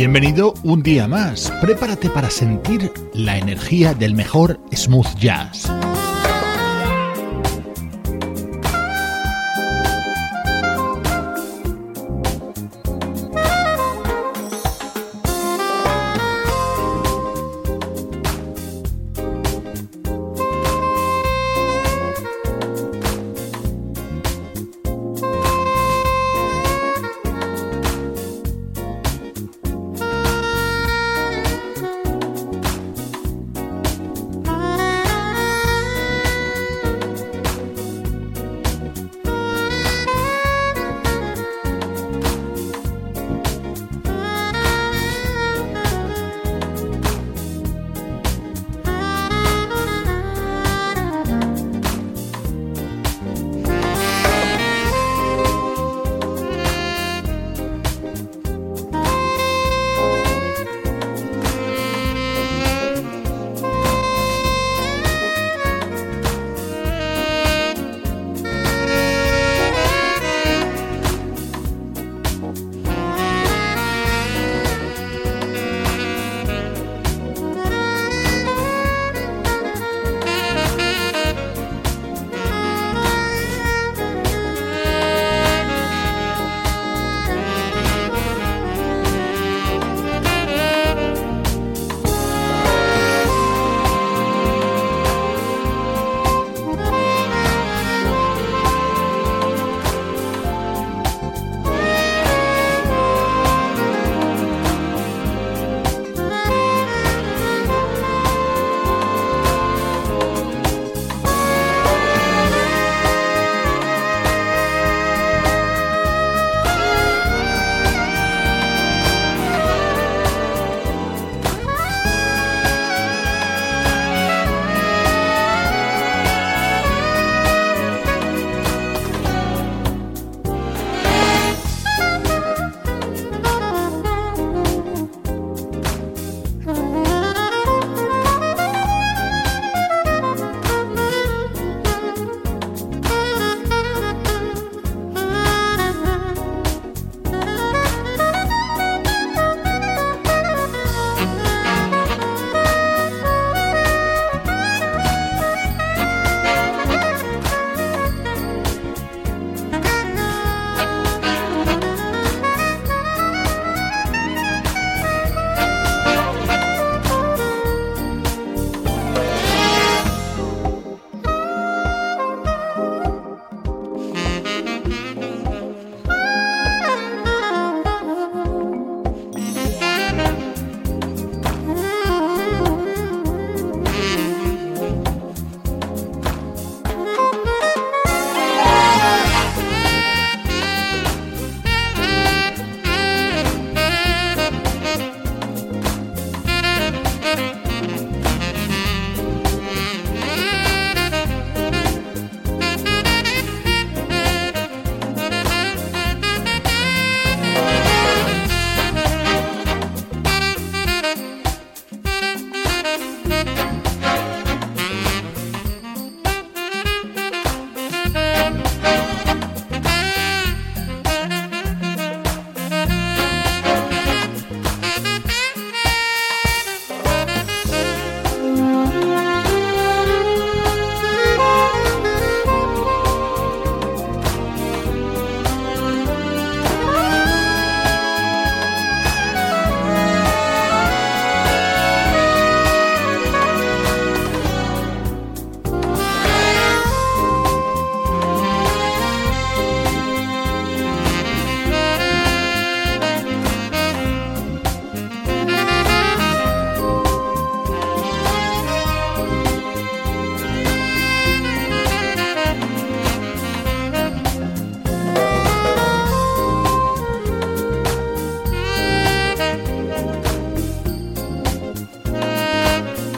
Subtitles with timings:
[0.00, 1.52] Bienvenido un día más.
[1.60, 5.70] Prepárate para sentir la energía del mejor smooth jazz.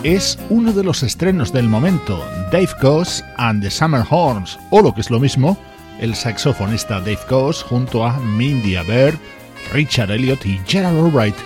[0.05, 4.93] Es uno de los estrenos del momento, Dave Coase and the Summer Horns, o lo
[4.93, 5.57] que es lo mismo,
[6.01, 9.15] el saxofonista Dave Coase junto a Mindy Aber,
[9.73, 11.37] Richard Elliot y Gerald Albright.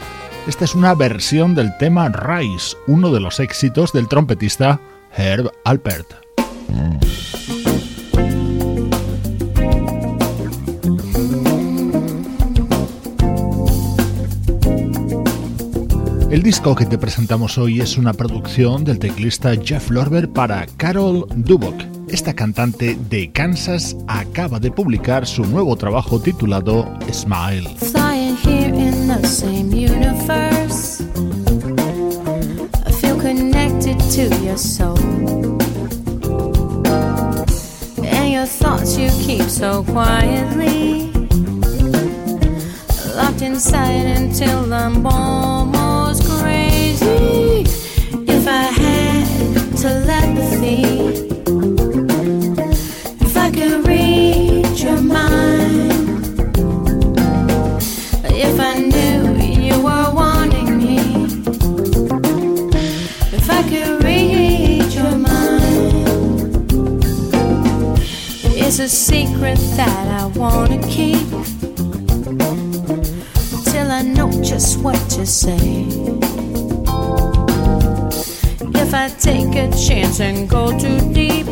[0.47, 4.81] Esta es una versión del tema Rise, uno de los éxitos del trompetista
[5.14, 6.14] Herb Alpert.
[16.36, 21.26] El disco que te presentamos hoy es una producción del teclista Jeff Lorber para Carol
[21.34, 21.74] Dubok.
[22.08, 27.74] Esta cantante de Kansas acaba de publicar su nuevo trabajo titulado Smile.
[38.60, 41.10] Thoughts you keep so quietly.
[43.16, 45.02] Locked inside until I'm
[68.79, 71.26] it's a secret that I wanna keep.
[73.64, 76.35] Till I know just what to say.
[78.96, 81.44] I take a chance and go too deep,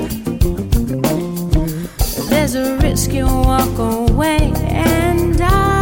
[2.31, 5.74] there's a risk you walk away and I.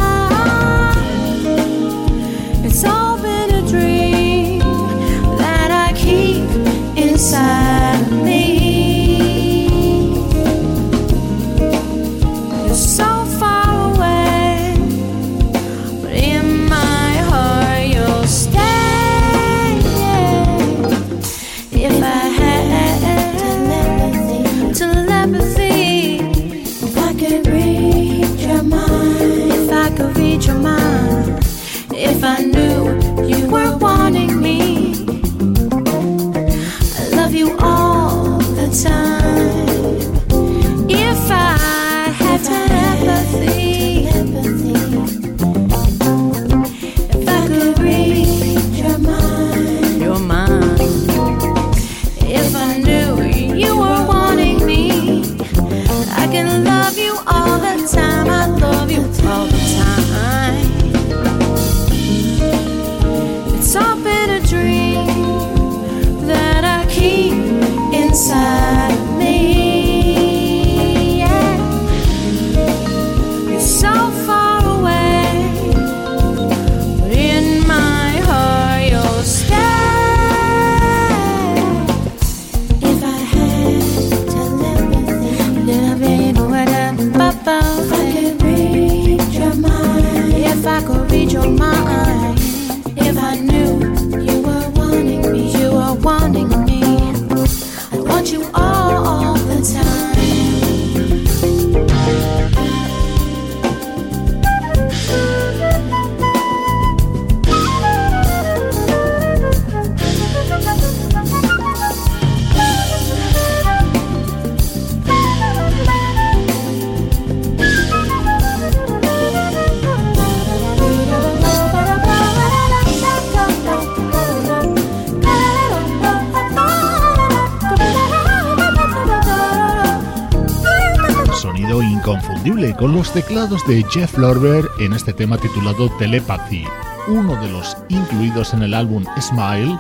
[132.77, 136.65] con los teclados de Jeff Lorber en este tema titulado Telepathy,
[137.07, 139.79] uno de los incluidos en el álbum Smile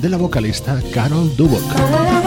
[0.00, 2.23] de la vocalista Carol Dubok.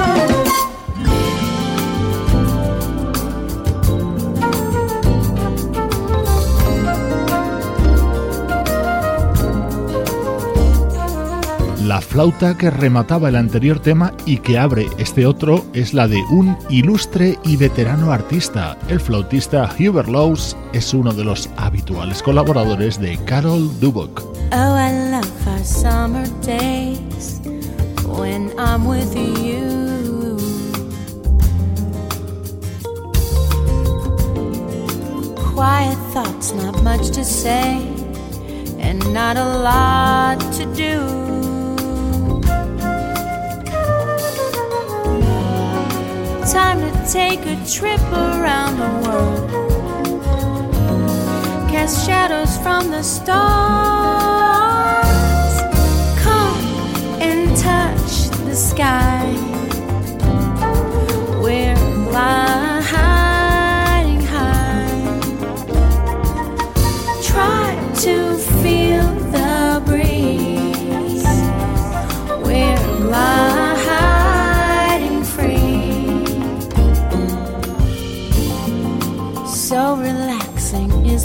[12.17, 16.57] Flauta que remataba el anterior tema y que abre este otro es la de un
[16.67, 18.75] ilustre y veterano artista.
[18.89, 24.23] El flautista Hubert Laws es uno de los habituales colaboradores de Carol Dubok.
[24.51, 27.39] Oh, I love our summer days
[28.07, 30.37] when I'm with you.
[35.53, 37.77] Quiet thoughts, not much to say,
[38.79, 41.56] and not a lot to do.
[46.51, 49.49] Time to take a trip around the world
[51.69, 53.35] cast shadows from the stars.
[56.23, 56.63] Come
[57.21, 59.25] and touch the sky.
[61.43, 61.75] We're
[62.09, 63.16] flying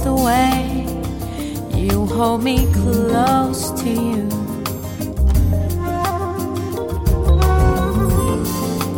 [0.04, 0.84] the way
[1.78, 4.28] you hold me close to you.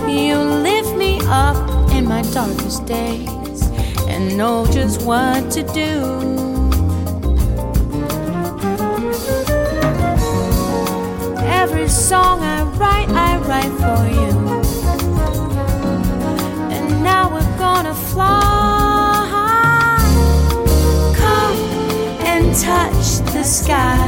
[0.09, 3.63] You lift me up in my darkest days
[4.09, 5.91] and know just what to do.
[11.61, 14.33] Every song I write, I write for you.
[16.75, 18.54] And now we're gonna fly.
[23.45, 23.99] sky.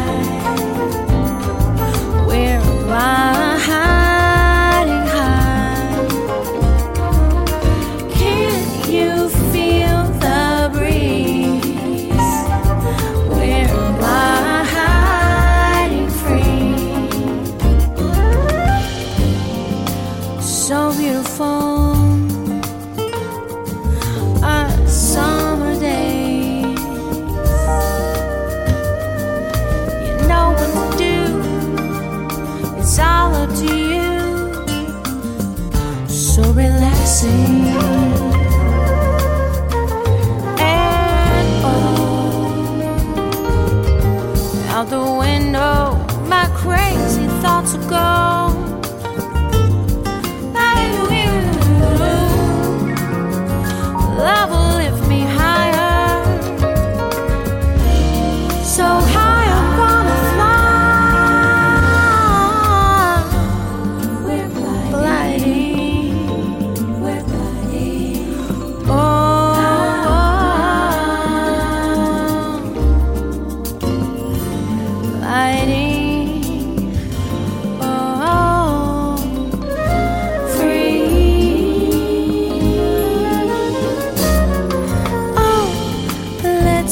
[2.27, 3.46] we're I?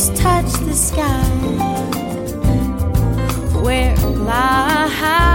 [0.05, 1.25] shadows touch the sky.
[3.63, 5.34] Where lies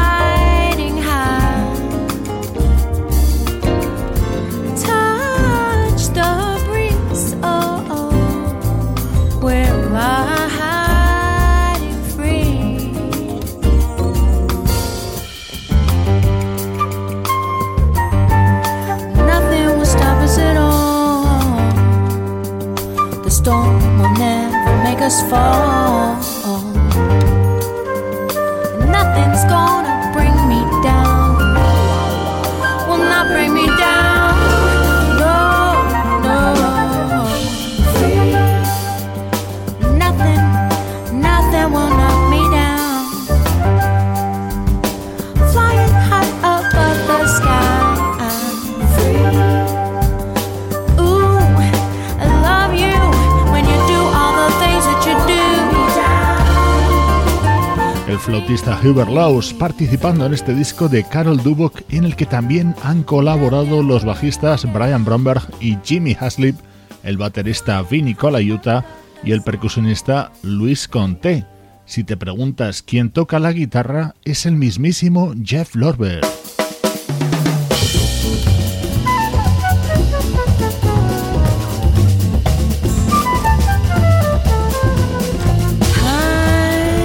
[58.30, 63.02] flautista Hubert Laws participando en este disco de Carol Dubok en el que también han
[63.02, 66.56] colaborado los bajistas Brian Bromberg y Jimmy Haslip,
[67.02, 68.86] el baterista Vinny Colaiuta
[69.24, 71.48] y el percusionista Luis Conté.
[71.86, 76.22] Si te preguntas quién toca la guitarra, es el mismísimo Jeff Lorber.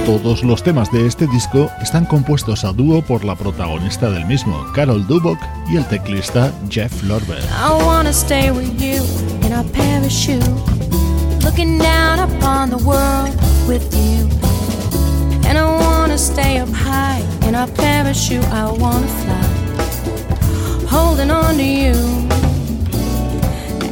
[0.05, 4.63] Todos los temas de este disco están compuestos a dúo por la protagonista del mismo,
[4.75, 7.39] Carol Dubok, y el teclista Jeff Lorber.
[7.39, 9.03] I wanna stay with you
[9.43, 10.45] in a parachute,
[11.43, 13.35] looking down upon the world
[13.67, 14.29] with you.
[15.49, 21.63] And I wanna stay up high in a parachute, I wanna fly, holding on to
[21.63, 21.95] you.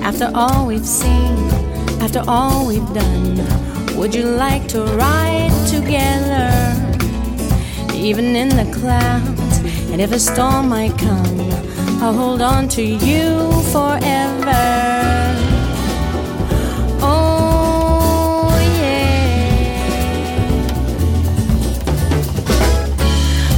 [0.03, 1.49] After all we've seen,
[1.99, 3.41] after all we've done,
[3.95, 6.51] would you like to ride together?
[7.93, 9.59] Even in the clouds,
[9.91, 11.39] and if a storm might come,
[12.01, 14.63] I'll hold on to you forever.
[17.01, 18.49] Oh,
[18.81, 19.63] yeah.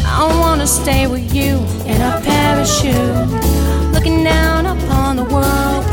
[0.06, 3.30] I wanna stay with you in a parachute,
[3.94, 5.85] looking down upon the world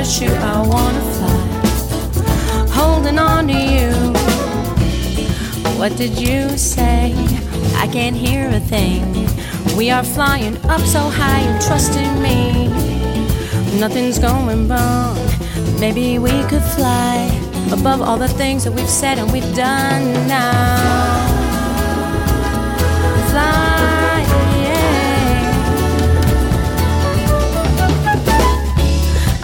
[0.00, 3.92] I wanna fly, holding on to you.
[5.78, 7.12] What did you say?
[7.76, 9.04] I can't hear a thing.
[9.76, 12.68] We are flying up so high, you trusted me.
[13.78, 15.18] Nothing's going wrong.
[15.78, 17.28] Maybe we could fly
[17.70, 20.78] above all the things that we've said and we've done now.
[23.28, 23.70] Fly.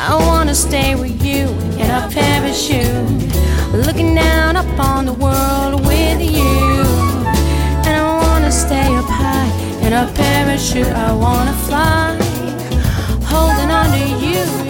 [0.08, 1.46] I wanna stay with you
[1.76, 3.34] in a parachute,
[3.86, 6.80] looking down upon the world with you.
[7.84, 9.50] And I wanna stay up high
[9.86, 10.86] in a parachute.
[10.86, 12.16] I wanna fly,
[13.24, 14.65] holding on to you,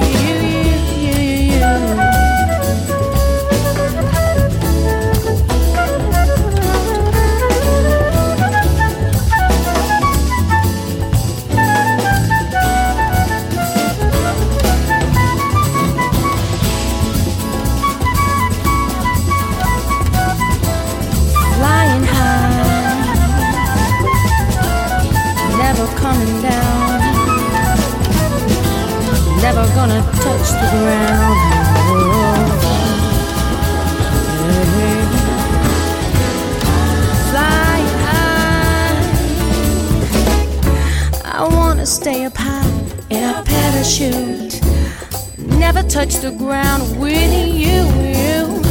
[25.76, 27.00] never coming down,
[29.42, 31.38] never gonna touch the ground.
[37.30, 38.96] Fly high,
[41.24, 42.70] I wanna stay up high
[43.10, 44.62] in a parachute.
[45.36, 48.62] Never touch the ground with you, you.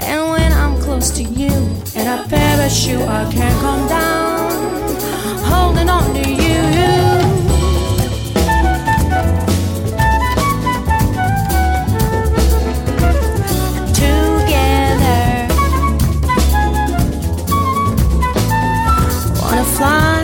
[0.00, 1.52] And when I'm close to you
[1.96, 4.21] in a parachute, I can't come down.
[5.52, 6.62] Holding on to you.
[14.00, 15.22] Together,
[19.40, 20.22] wanna fly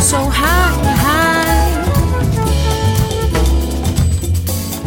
[0.00, 1.70] so high, high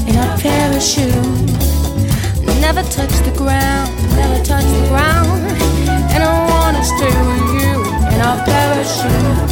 [0.08, 1.41] in parachute.
[2.60, 5.41] Never touch the ground, never touch the ground.
[6.13, 7.73] And I wanna stay with you
[8.13, 9.42] in our parachute.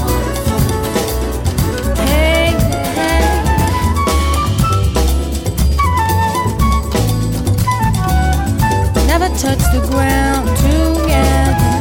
[9.41, 11.71] Touch the ground together.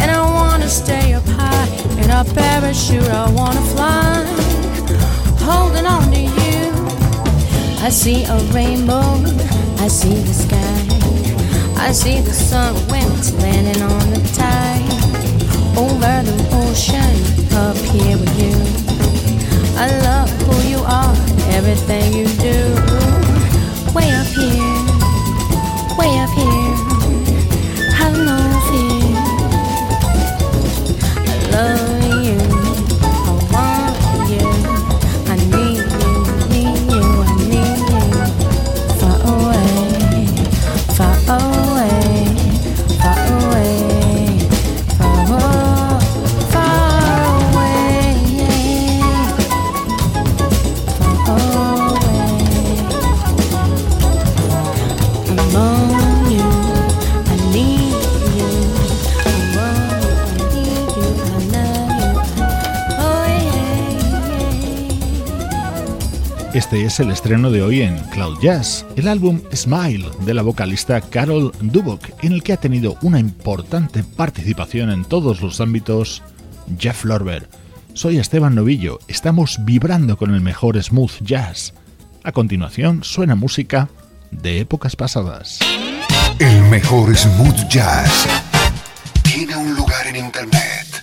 [0.00, 1.66] And I wanna stay up high
[2.02, 3.08] in a parachute.
[3.08, 4.22] I wanna fly,
[5.48, 6.60] holding on to you.
[7.80, 9.08] I see a rainbow,
[9.80, 10.76] I see the sky.
[11.86, 14.84] I see the sun when it's landing on the tide.
[15.84, 17.14] Over the ocean,
[17.64, 18.56] up here with you.
[19.84, 21.16] I love who you are,
[21.56, 22.58] everything you do.
[23.94, 24.33] Way up
[66.94, 71.50] es el estreno de hoy en Cloud Jazz, el álbum Smile de la vocalista Carol
[71.60, 76.22] Dubok, en el que ha tenido una importante participación en todos los ámbitos
[76.78, 77.48] Jeff Lorber.
[77.94, 81.74] Soy Esteban Novillo, estamos vibrando con el mejor smooth jazz.
[82.22, 83.88] A continuación suena música
[84.30, 85.58] de épocas pasadas.
[86.38, 88.24] El mejor smooth jazz
[89.24, 91.02] tiene un lugar en internet.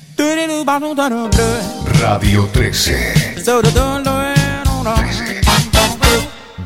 [2.00, 3.42] Radio 13.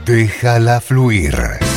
[0.03, 1.74] Déjala fluir.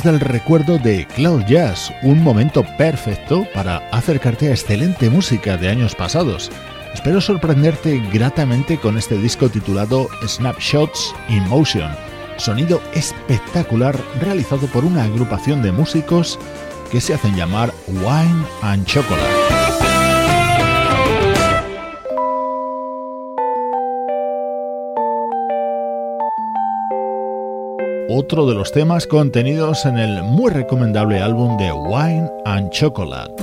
[0.00, 5.94] Del recuerdo de Cloud Jazz, un momento perfecto para acercarte a excelente música de años
[5.94, 6.50] pasados.
[6.94, 11.92] Espero sorprenderte gratamente con este disco titulado Snapshots in Motion,
[12.38, 16.38] sonido espectacular realizado por una agrupación de músicos
[16.90, 19.61] que se hacen llamar Wine and Chocolate.
[28.14, 33.41] Otro de los temas contenidos en el muy recomendable álbum de Wine and Chocolate.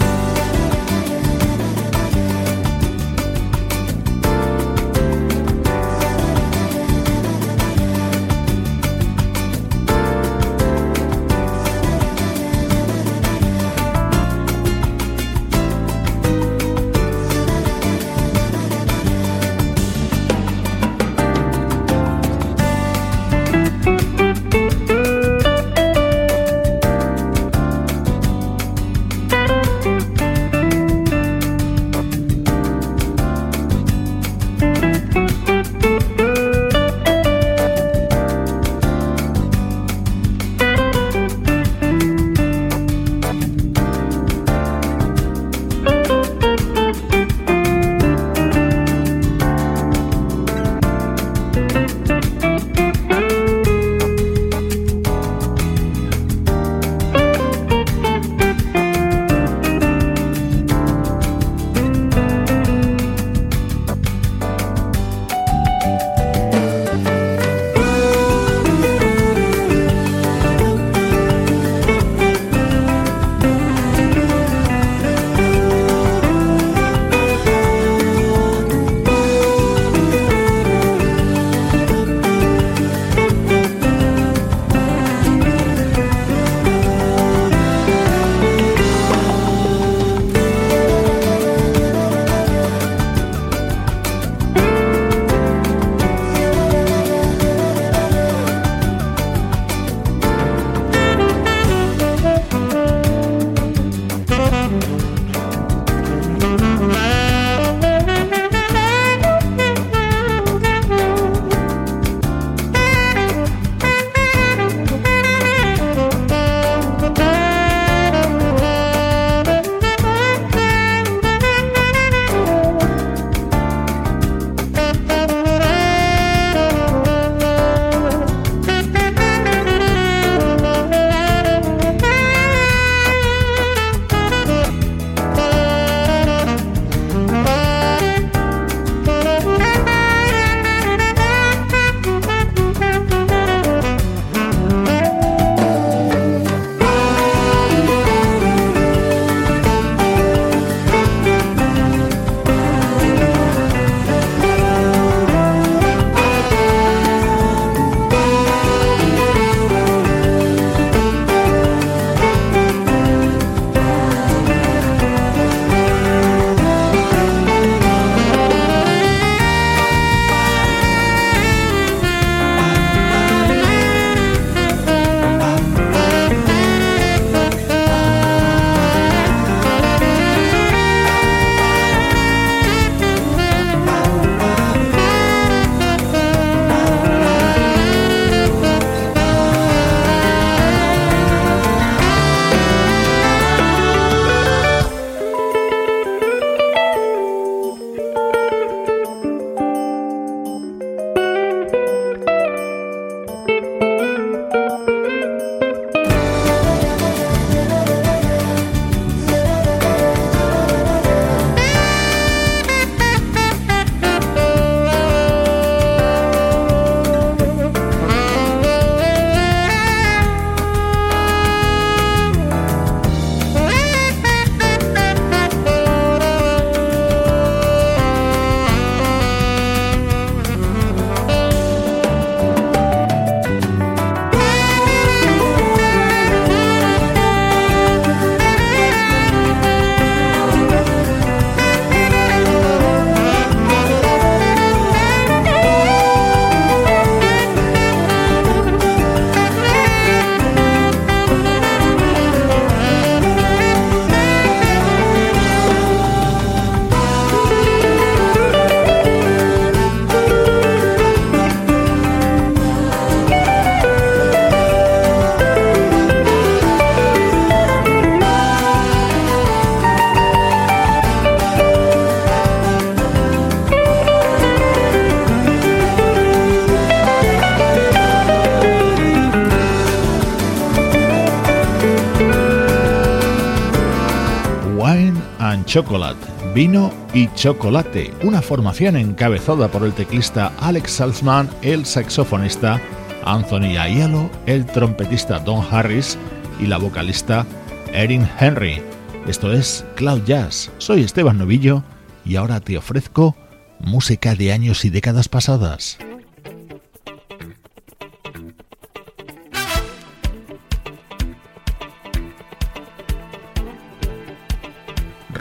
[285.69, 292.81] Chocolate, Vino y Chocolate, una formación encabezada por el teclista Alex Salzman, el saxofonista
[293.23, 296.17] Anthony Aiello, el trompetista Don Harris
[296.59, 297.45] y la vocalista
[297.93, 298.81] Erin Henry.
[299.27, 300.71] Esto es Cloud Jazz.
[300.79, 301.83] Soy Esteban Novillo
[302.25, 303.35] y ahora te ofrezco
[303.79, 305.99] música de años y décadas pasadas.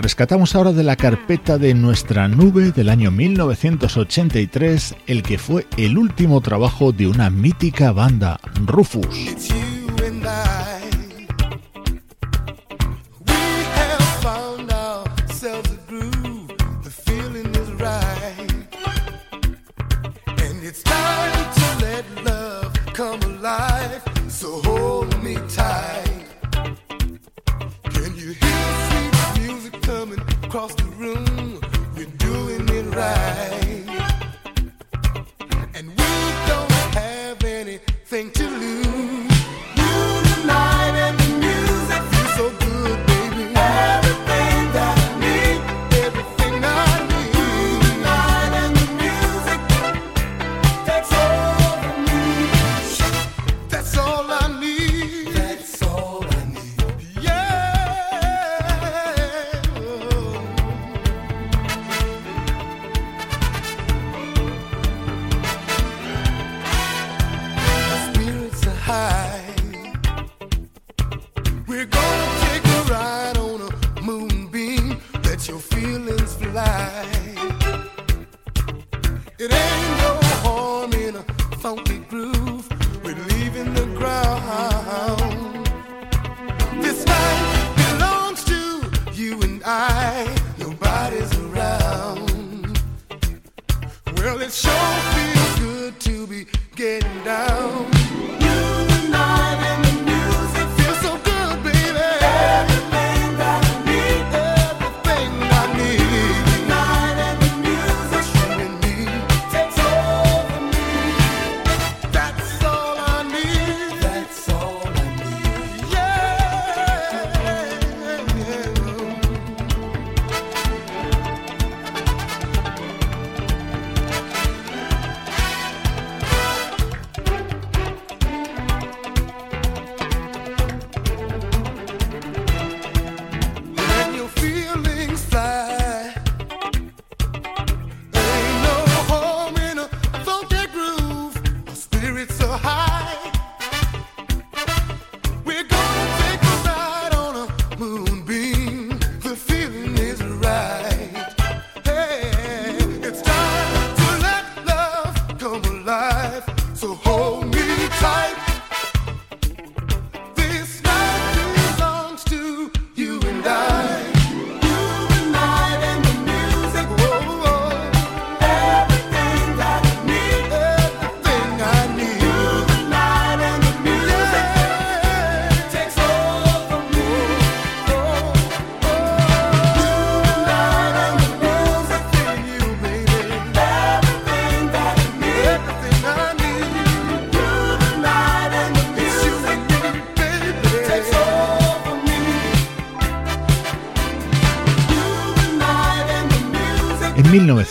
[0.09, 5.99] Rescatamos ahora de la carpeta de nuestra nube del año 1983 el que fue el
[5.99, 9.29] último trabajo de una mítica banda, Rufus.
[32.99, 33.68] En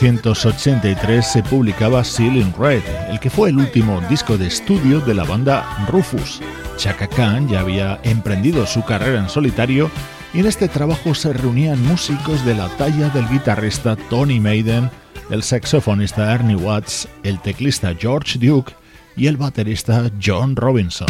[0.01, 5.23] 1983 se publicaba Ceiling Red, el que fue el último disco de estudio de la
[5.23, 6.39] banda Rufus.
[6.77, 9.89] Chaka Khan ya había emprendido su carrera en solitario
[10.35, 14.91] y en este trabajo se reunían músicos de la talla del guitarrista Tony Maiden,
[15.31, 18.73] el saxofonista Ernie Watts, el teclista George Duke
[19.15, 21.07] y el baterista John Robinson.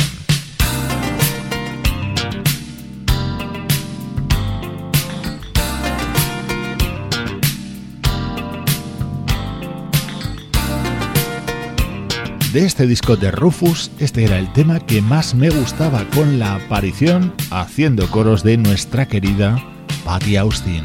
[12.58, 16.56] De este disco de Rufus, este era el tema que más me gustaba con la
[16.56, 19.64] aparición haciendo coros de nuestra querida
[20.04, 20.84] Patty Austin.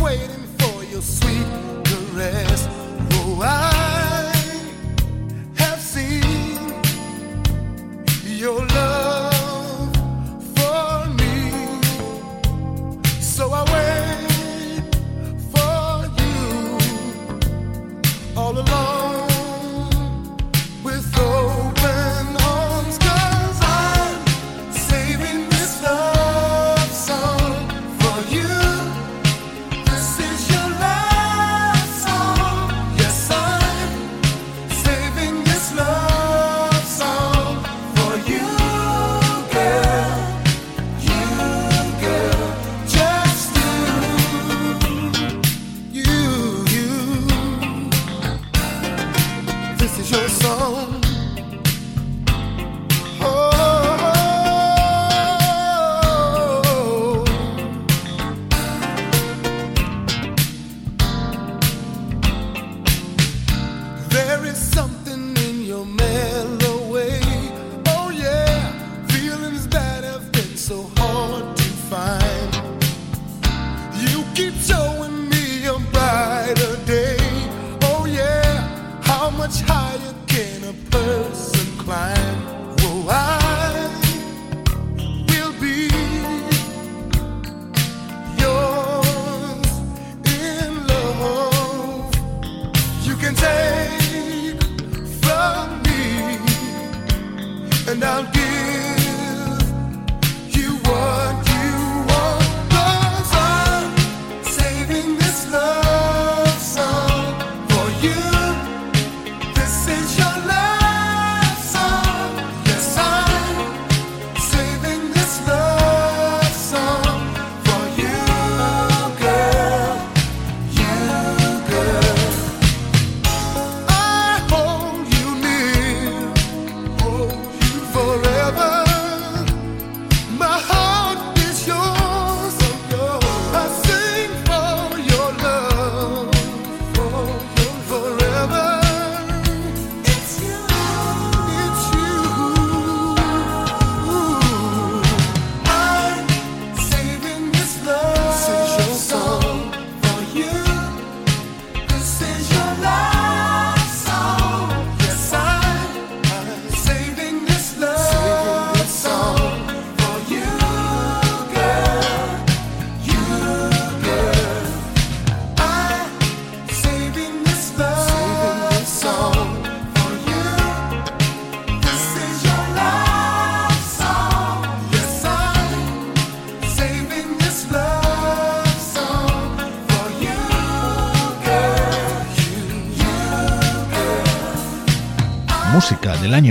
[0.00, 1.46] waiting for your sweet.
[3.12, 4.15] Oh, I
[8.46, 8.85] your love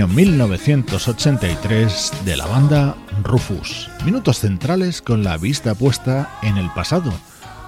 [0.06, 3.88] año 1983 de la banda Rufus.
[4.04, 7.12] Minutos centrales con la vista puesta en el pasado.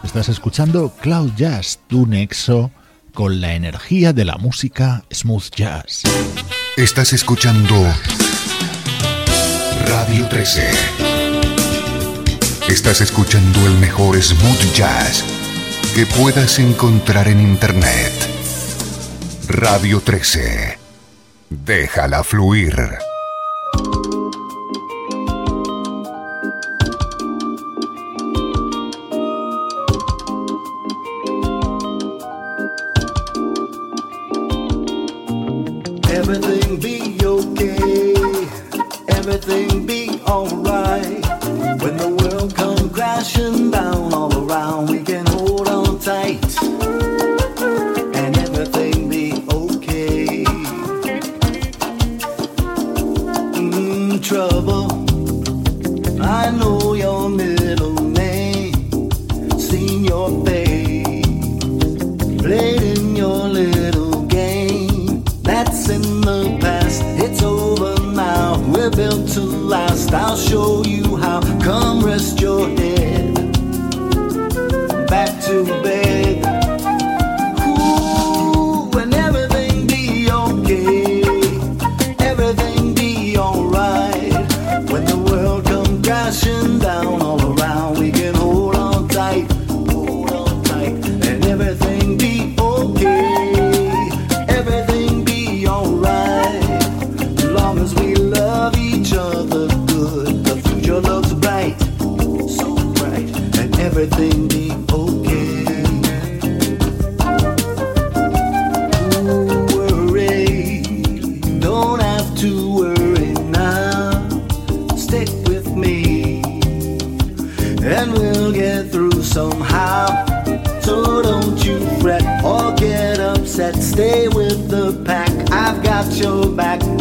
[0.05, 2.71] Estás escuchando Cloud Jazz, tu nexo
[3.15, 6.03] con la energía de la música smooth jazz.
[6.77, 7.75] Estás escuchando
[9.87, 10.71] Radio 13.
[12.69, 15.25] Estás escuchando el mejor smooth jazz
[15.95, 18.13] que puedas encontrar en Internet.
[19.49, 20.88] Radio 13.
[21.51, 23.08] Déjala fluir.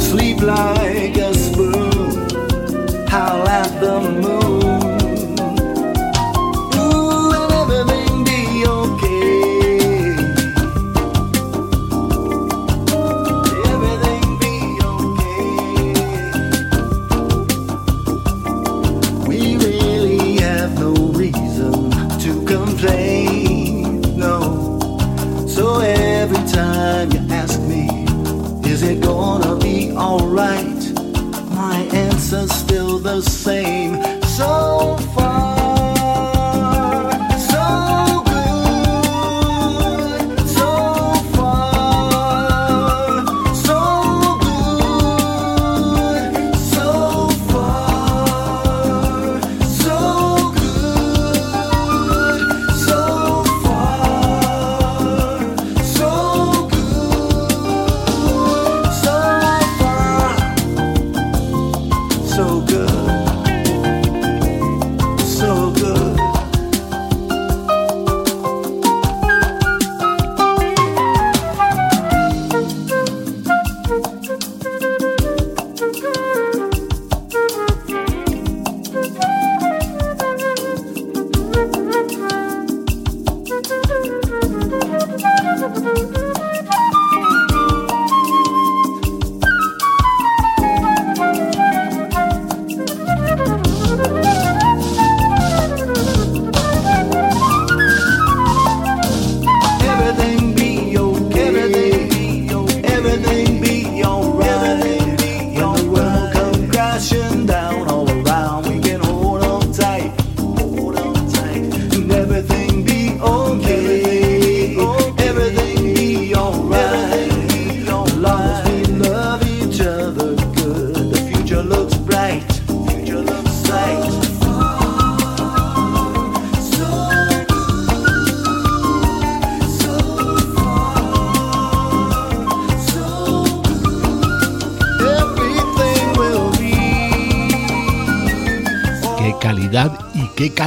[0.08, 1.37] sleep like a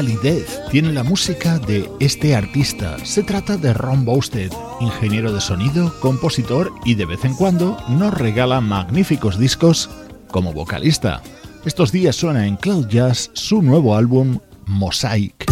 [0.00, 2.96] calidez tiene la música de este artista.
[3.04, 8.14] Se trata de Ron Bousted, ingeniero de sonido, compositor y de vez en cuando nos
[8.14, 9.90] regala magníficos discos
[10.30, 11.20] como vocalista.
[11.66, 15.44] Estos días suena en Cloud Jazz su nuevo álbum Mosaic.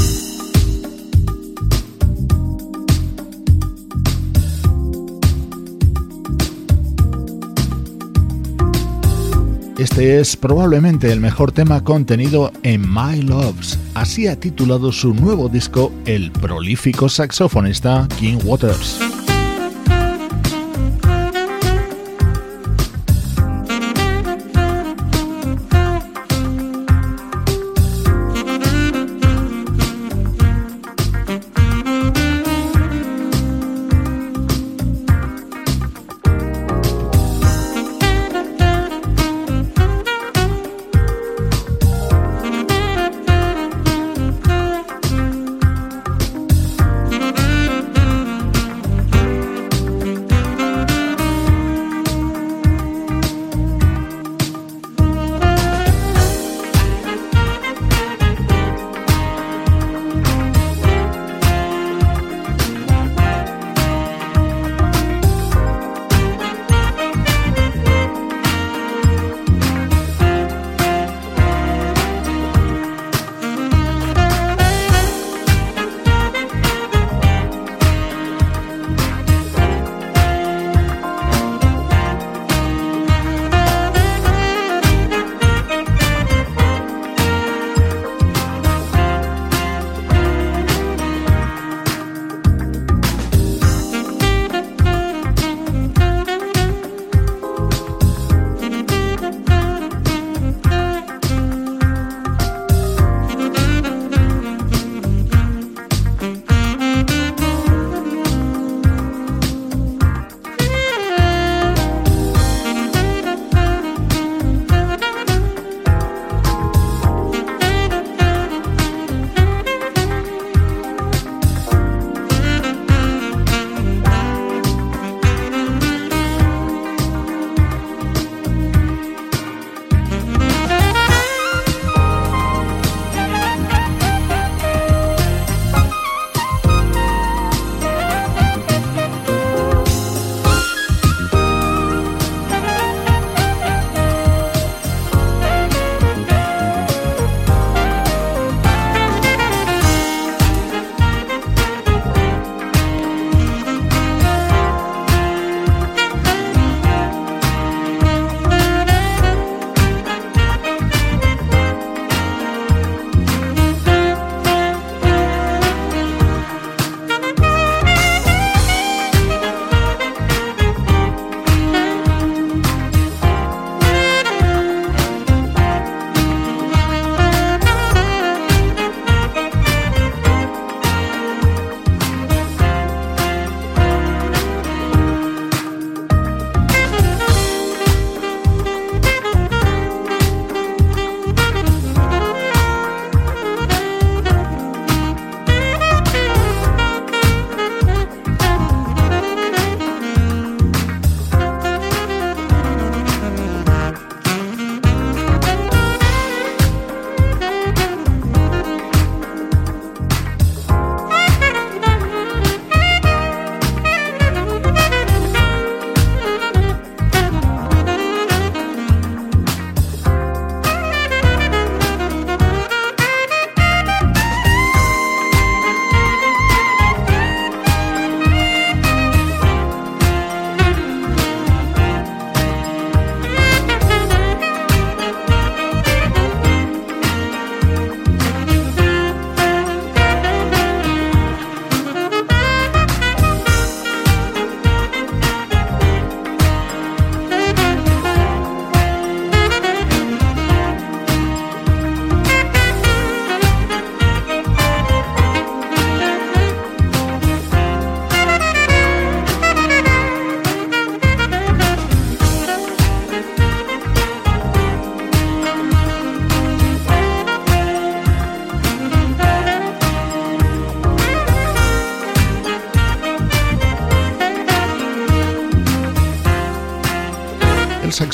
[9.79, 13.79] Este es probablemente el mejor tema contenido en My Loves.
[13.95, 18.99] Así ha titulado su nuevo disco el prolífico saxofonista King Waters.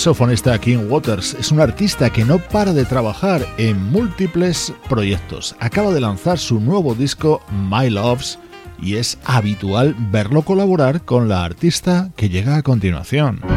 [0.05, 5.57] Saxofonista King Waters es un artista que no para de trabajar en múltiples proyectos.
[5.61, 8.39] Acaba de lanzar su nuevo disco My Loves
[8.79, 13.54] y es habitual verlo colaborar con la artista que llega a continuación.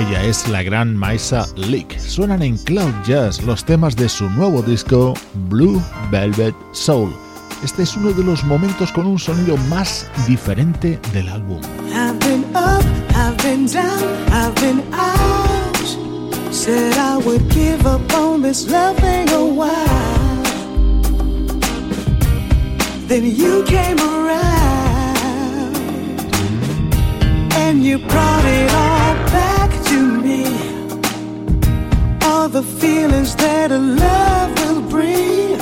[0.00, 1.98] Ella es la gran Maisa Leak.
[2.00, 5.12] Suenan en Cloud Jazz los temas de su nuevo disco
[5.50, 5.78] Blue
[6.10, 7.12] Velvet Soul.
[7.62, 11.60] Este es uno de los momentos con un sonido más diferente del álbum.
[16.50, 19.70] Said I would give up on this while.
[23.06, 25.76] Then you came around
[27.52, 28.99] and you brought it all
[32.52, 35.54] the feelings that a love will bring.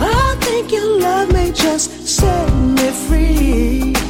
[0.00, 4.09] I think your love may just set me free.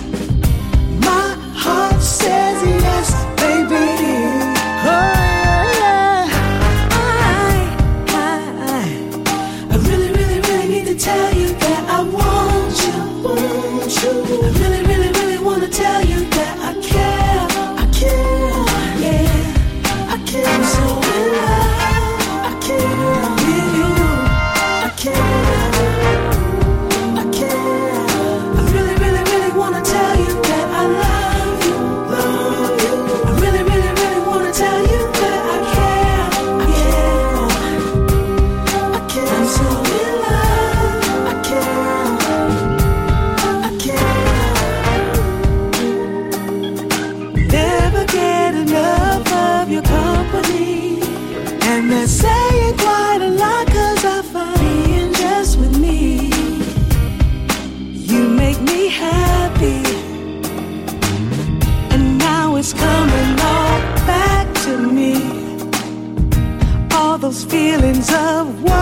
[67.30, 68.79] Those feelings of what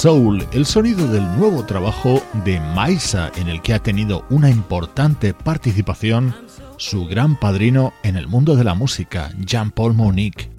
[0.00, 5.34] Soul, el sonido del nuevo trabajo de Maisa, en el que ha tenido una importante
[5.34, 6.34] participación
[6.78, 10.52] su gran padrino en el mundo de la música, Jean-Paul Monique.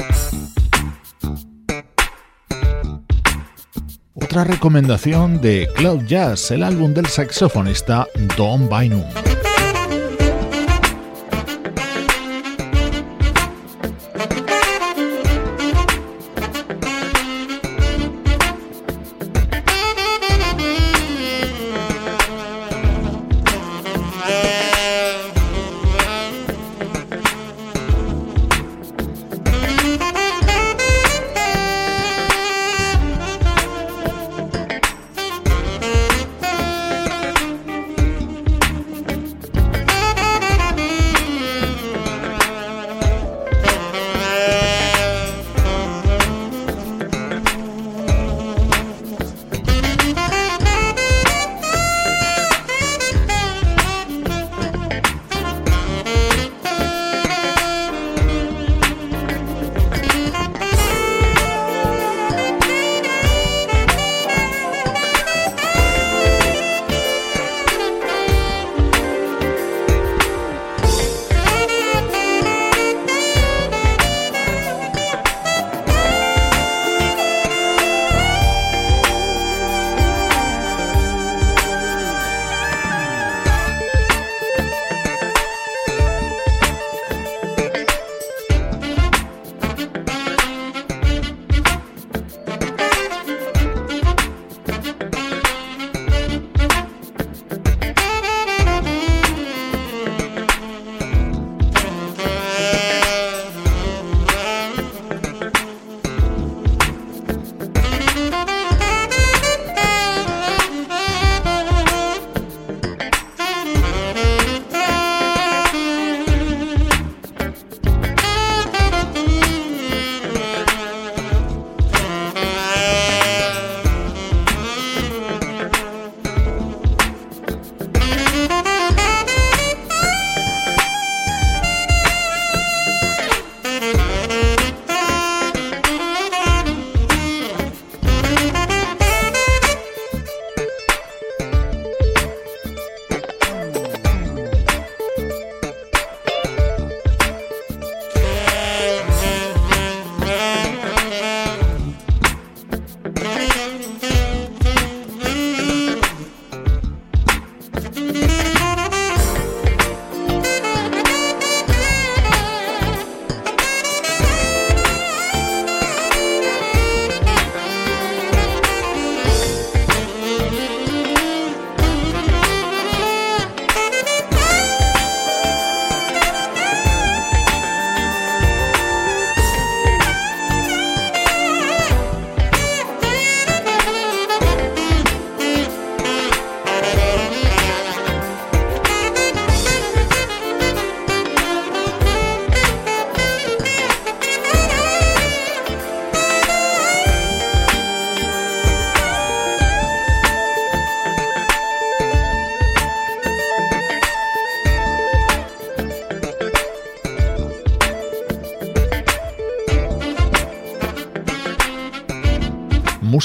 [4.13, 8.05] Otra recomendación de Cloud Jazz, el álbum del saxofonista
[8.37, 9.30] Don Bynum.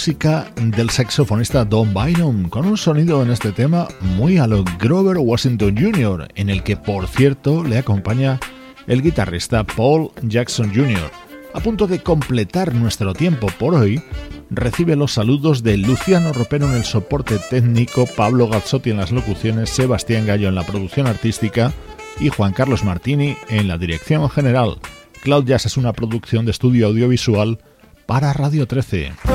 [0.06, 5.16] Música del saxofonista Don Bynum, con un sonido en este tema muy a lo Grover
[5.18, 8.38] Washington Jr., en el que por cierto le acompaña
[8.86, 11.10] el guitarrista Paul Jackson Jr.
[11.54, 14.00] A punto de completar nuestro tiempo por hoy,
[14.48, 19.70] recibe los saludos de Luciano Ropero en el soporte técnico, Pablo Gazzotti en las locuciones,
[19.70, 21.72] Sebastián Gallo en la producción artística
[22.20, 24.76] y Juan Carlos Martini en la dirección general.
[25.24, 27.58] Cloud Jazz es una producción de estudio audiovisual
[28.06, 29.25] para Radio 13.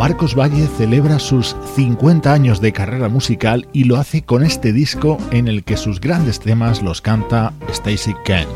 [0.00, 5.18] Marcos Valle celebra sus 50 años de carrera musical y lo hace con este disco
[5.30, 8.48] en el que sus grandes temas los canta Stacy Kent.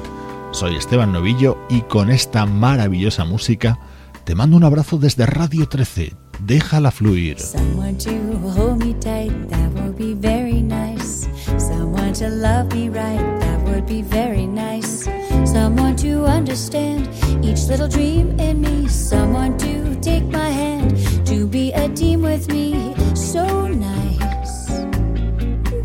[0.52, 3.78] Soy Esteban Novillo y con esta maravillosa música
[4.24, 6.14] te mando un abrazo desde Radio 13.
[6.46, 7.36] Déjala fluir.
[21.74, 22.94] A team with me.
[23.14, 24.66] So nice.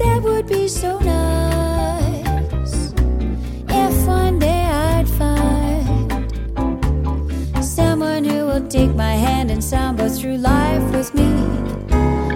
[0.02, 2.94] That would be so nice.
[3.68, 6.26] If one day I'd find
[7.64, 11.30] someone who will take my hand and samba through life with me.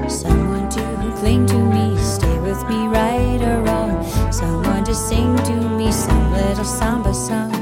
[0.10, 4.04] Someone to cling to me, stay with me right or wrong.
[4.32, 7.54] Someone to sing to me some little samba song.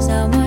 [0.00, 0.45] Someone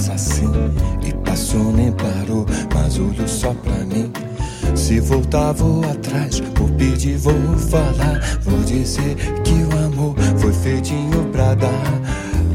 [0.00, 0.50] coisa assim.
[1.06, 4.10] E passou nem parou, mas olhou só pra mim
[4.90, 8.20] Se voltar vou atrás, vou pedir, vou falar.
[8.42, 9.14] Vou dizer
[9.44, 11.92] que o amor foi feitinho pra dar.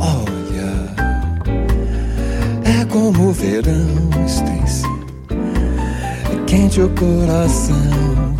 [0.01, 0.93] Olha,
[2.65, 4.85] é como o verão, Stacy
[6.29, 8.35] É quente o coração.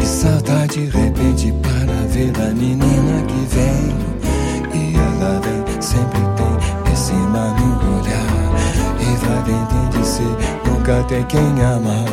[0.00, 4.80] E salta de repente para ver a menina que vem.
[4.80, 6.39] E ela vem, sempre
[10.90, 12.04] nunca tem quem amar.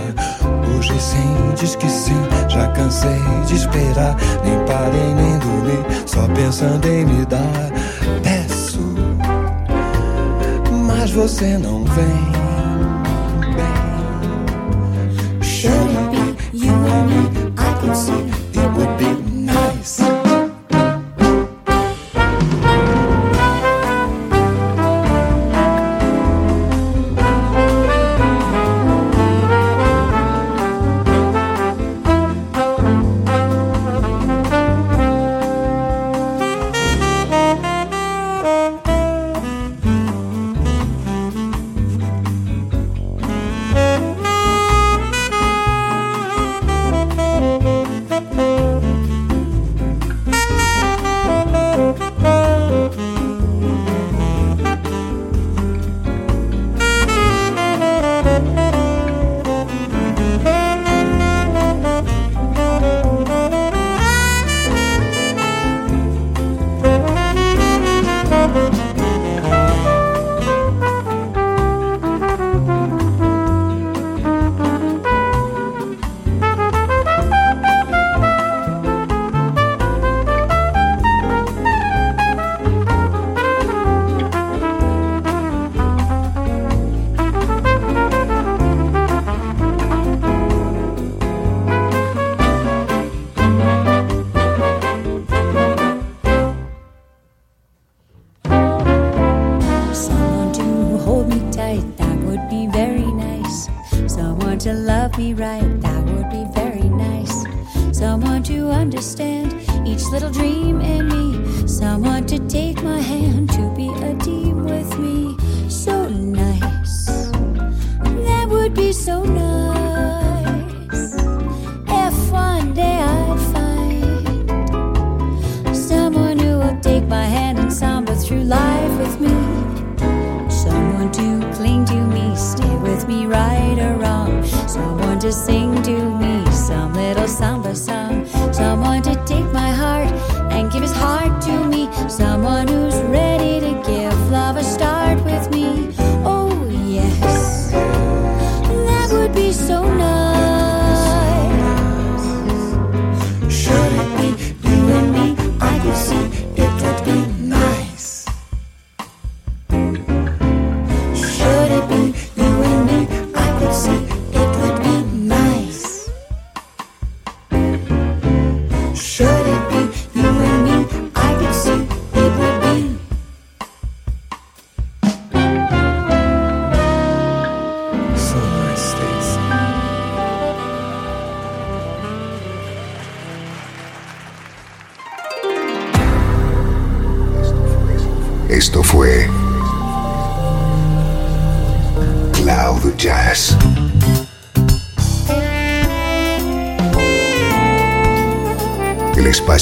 [0.76, 4.16] Hoje sim, diz que sim, já cansei de esperar.
[4.44, 7.72] Nem parei nem dormi, só pensando em me dar.
[8.22, 8.80] Peço,
[10.86, 12.06] mas você não vem.
[12.06, 12.47] Vem.